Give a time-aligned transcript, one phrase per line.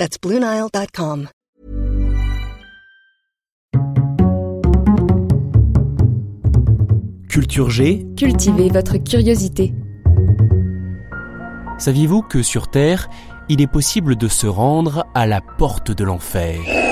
[0.00, 1.28] That's BlueNile.com.
[7.28, 8.06] Culture G.
[8.16, 9.74] Cultivez votre curiosité.
[11.76, 13.10] Saviez-vous que sur Terre,
[13.50, 16.89] il est possible de se rendre à la porte de l'enfer?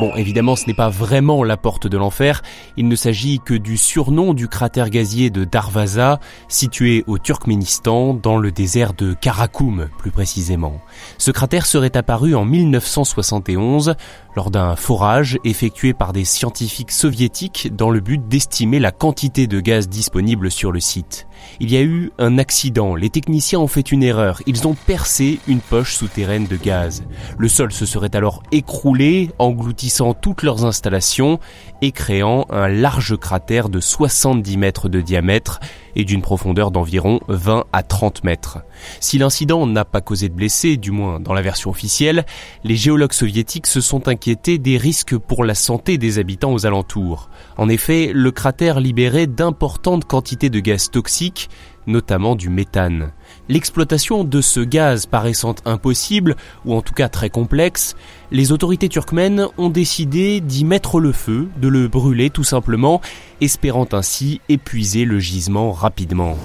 [0.00, 2.42] Bon, évidemment, ce n'est pas vraiment la porte de l'enfer,
[2.76, 8.36] il ne s'agit que du surnom du cratère gazier de Darvaza, situé au Turkménistan, dans
[8.36, 10.80] le désert de Karakoum, plus précisément.
[11.16, 13.94] Ce cratère serait apparu en 1971
[14.34, 19.60] lors d'un forage effectué par des scientifiques soviétiques dans le but d'estimer la quantité de
[19.60, 21.28] gaz disponible sur le site.
[21.60, 25.40] Il y a eu un accident, les techniciens ont fait une erreur, ils ont percé
[25.46, 27.04] une poche souterraine de gaz.
[27.38, 31.38] Le sol se serait alors écroulé, engloutissant toutes leurs installations
[31.82, 35.60] et créant un large cratère de 70 mètres de diamètre
[35.96, 38.58] et d'une profondeur d'environ 20 à 30 mètres.
[39.00, 42.24] Si l'incident n'a pas causé de blessés, du moins dans la version officielle,
[42.64, 47.28] les géologues soviétiques se sont inquiétés des risques pour la santé des habitants aux alentours.
[47.56, 51.48] En effet, le cratère libérait d'importantes quantités de gaz toxiques,
[51.86, 53.12] notamment du méthane.
[53.48, 57.94] L'exploitation de ce gaz paraissant impossible, ou en tout cas très complexe,
[58.30, 63.00] les autorités turkmènes ont décidé d'y mettre le feu, de le brûler tout simplement,
[63.40, 66.36] espérant ainsi épuiser le gisement rapidement.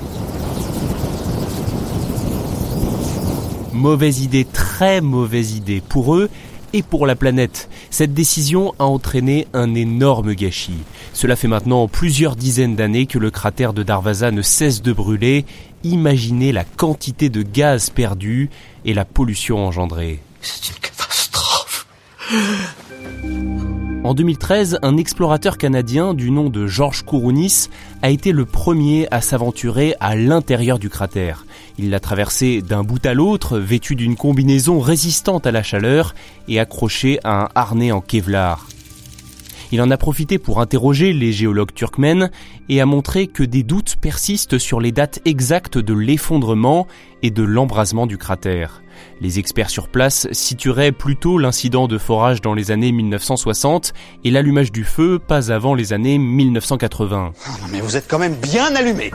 [3.74, 6.30] Mauvaise idée, très mauvaise idée pour eux
[6.74, 7.70] et pour la planète.
[7.90, 10.84] Cette décision a entraîné un énorme gâchis.
[11.14, 15.46] Cela fait maintenant plusieurs dizaines d'années que le cratère de Darvaza ne cesse de brûler.
[15.84, 18.50] Imaginez la quantité de gaz perdu
[18.86, 20.20] et la pollution engendrée.
[20.42, 21.88] C'est une catastrophe.
[24.10, 27.70] En 2013, un explorateur canadien du nom de Georges Kourounis
[28.02, 31.46] a été le premier à s'aventurer à l'intérieur du cratère.
[31.78, 36.16] Il l'a traversé d'un bout à l'autre, vêtu d'une combinaison résistante à la chaleur
[36.48, 38.66] et accroché à un harnais en Kevlar.
[39.72, 42.32] Il en a profité pour interroger les géologues turkmènes
[42.70, 46.88] et a montré que des doutes persistent sur les dates exactes de l'effondrement
[47.22, 48.82] et de l'embrasement du cratère.
[49.22, 53.94] Les experts sur place situeraient plutôt l'incident de forage dans les années 1960
[54.24, 57.34] et l'allumage du feu pas avant les années 1980.
[57.46, 59.12] Ah non mais vous êtes quand même bien allumé.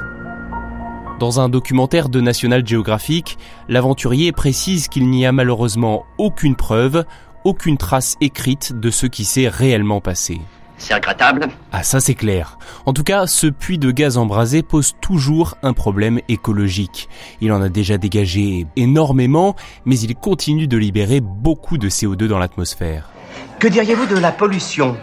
[1.19, 3.38] Dans un documentaire de National Geographic,
[3.69, 7.04] l'aventurier précise qu'il n'y a malheureusement aucune preuve,
[7.44, 10.41] aucune trace écrite de ce qui s'est réellement passé.
[10.77, 11.49] C'est regrettable.
[11.72, 12.59] Ah ça c'est clair.
[12.84, 17.09] En tout cas, ce puits de gaz embrasé pose toujours un problème écologique.
[17.41, 22.38] Il en a déjà dégagé énormément, mais il continue de libérer beaucoup de CO2 dans
[22.38, 23.10] l'atmosphère.
[23.59, 24.97] Que diriez-vous de la pollution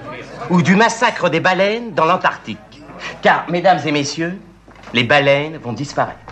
[0.49, 2.57] ou du massacre des baleines dans l'Antarctique?
[3.21, 4.39] Car, mesdames et messieurs,
[4.93, 6.30] les baleines vont disparaître.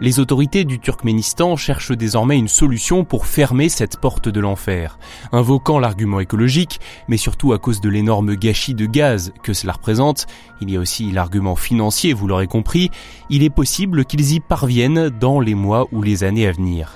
[0.00, 4.98] Les autorités du Turkménistan cherchent désormais une solution pour fermer cette porte de l'enfer,
[5.30, 10.26] invoquant l'argument écologique, mais surtout à cause de l'énorme gâchis de gaz que cela représente.
[10.60, 12.90] Il y a aussi l'argument financier, vous l'aurez compris.
[13.30, 16.92] Il est possible qu'ils y parviennent dans les mois ou les années à venir.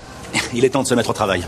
[0.52, 1.44] Il est temps de se mettre au travail.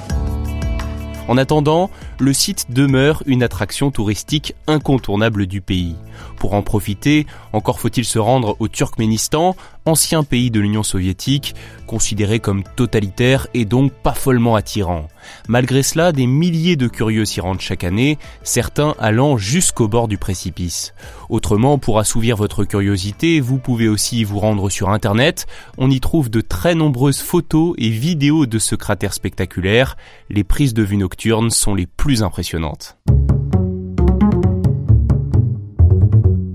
[1.26, 1.90] En attendant,
[2.20, 5.96] le site demeure une attraction touristique incontournable du pays.
[6.36, 11.54] Pour en profiter, encore faut-il se rendre au Turkménistan, ancien pays de l'Union soviétique,
[11.86, 15.08] considéré comme totalitaire et donc pas follement attirant.
[15.48, 20.18] Malgré cela, des milliers de curieux s'y rendent chaque année, certains allant jusqu'au bord du
[20.18, 20.94] précipice.
[21.28, 25.46] Autrement, pour assouvir votre curiosité, vous pouvez aussi vous rendre sur Internet.
[25.78, 29.96] On y trouve de très nombreuses photos et vidéos de ce cratère spectaculaire.
[30.28, 32.98] Les prises de vue nocturnes sont les plus impressionnantes.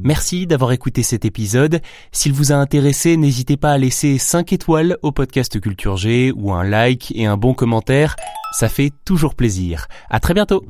[0.06, 1.82] Merci d'avoir écouté cet épisode.
[2.12, 6.54] S'il vous a intéressé, n'hésitez pas à laisser 5 étoiles au podcast Culture G ou
[6.54, 8.16] un like et un bon commentaire.
[8.52, 9.88] Ça fait toujours plaisir.
[10.12, 10.64] À très bientôt.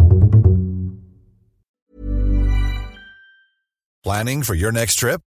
[4.04, 5.20] Planning for your next trip?